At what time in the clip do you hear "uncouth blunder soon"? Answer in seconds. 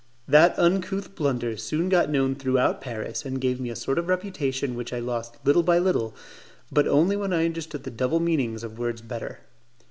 0.57-1.87